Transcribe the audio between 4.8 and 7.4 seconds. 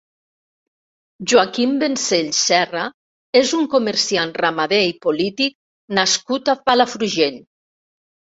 i polític nascut a Palafrugell.